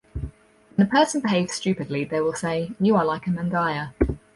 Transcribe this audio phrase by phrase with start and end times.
[0.75, 3.93] When a person behaves stupidly they will say You are like a Mandaya.